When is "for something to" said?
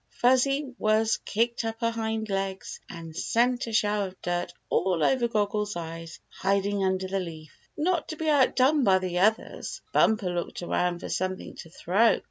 11.01-11.69